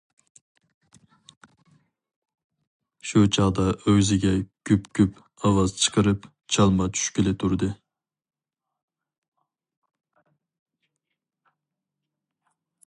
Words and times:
شۇ 3.09 3.21
چاغدا 3.37 3.65
ئۆگزىگە« 3.75 4.31
گۈپ- 4.69 4.89
گۈپ» 5.01 5.21
ئاۋاز 5.51 5.75
چىقىرىپ 5.83 6.25
چالما 6.57 6.89
چۈشكىلى 6.97 7.35
تۇردى. 7.45 7.73